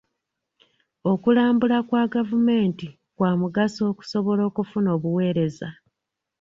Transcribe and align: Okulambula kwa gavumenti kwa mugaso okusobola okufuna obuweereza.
Okulambula 1.11 1.77
kwa 1.87 2.03
gavumenti 2.13 2.87
kwa 3.17 3.29
mugaso 3.39 3.81
okusobola 3.91 4.41
okufuna 4.49 4.89
obuweereza. 4.97 5.69